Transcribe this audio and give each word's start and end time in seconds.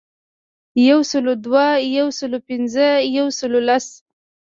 یو 0.87 0.99
سلو 1.11 1.33
دوه، 1.45 1.67
یو 1.97 2.07
سلو 2.19 2.37
پنځه 2.47 2.87
،یو 3.17 3.27
سلو 3.39 3.59
لس. 3.67 3.85